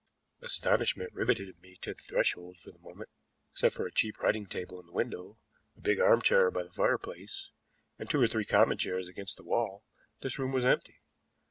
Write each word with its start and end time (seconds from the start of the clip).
Astonishment 0.41 1.13
riveted 1.13 1.59
me 1.61 1.75
to 1.83 1.91
the 1.93 1.99
threshold 1.99 2.57
for 2.57 2.71
the 2.71 2.79
moment. 2.79 3.11
Except 3.51 3.75
for 3.75 3.85
a 3.85 3.91
cheap 3.91 4.17
writing 4.19 4.47
table 4.47 4.79
in 4.79 4.87
the 4.87 4.91
window, 4.93 5.37
a 5.77 5.79
big 5.81 5.99
arm 5.99 6.23
chair 6.23 6.49
by 6.49 6.63
the 6.63 6.71
fireplace, 6.71 7.51
and 7.99 8.09
two 8.09 8.19
or 8.19 8.27
three 8.27 8.45
common 8.45 8.79
chairs 8.79 9.07
against 9.07 9.37
the 9.37 9.43
wall, 9.43 9.85
this 10.21 10.39
room 10.39 10.51
was 10.53 10.65
empty. 10.65 11.01